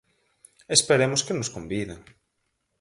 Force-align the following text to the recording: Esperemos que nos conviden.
Esperemos 0.77 1.23
que 1.25 1.37
nos 1.37 1.53
conviden. 1.55 1.99